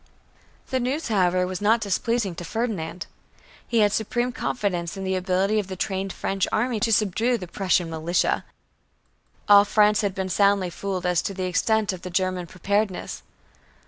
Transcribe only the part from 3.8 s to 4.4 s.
had supreme